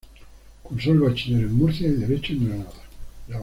Cursó 0.63 0.93
el 0.93 0.99
Bachiller 0.99 1.43
en 1.43 1.53
Murcia 1.55 1.87
y 1.87 1.91
Derecho 1.91 2.33
en 2.33 2.45
Granada. 2.47 2.71